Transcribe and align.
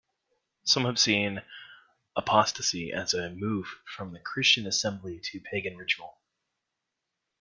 Some 0.63 0.85
have 0.85 0.97
seen 0.97 1.43
apostasy 2.15 2.91
as 2.91 3.13
a 3.13 3.29
move 3.29 3.67
from 3.85 4.13
the 4.13 4.19
Christian 4.19 4.65
assembly 4.65 5.19
to 5.25 5.39
pagan 5.41 5.77
ritual. 5.77 6.19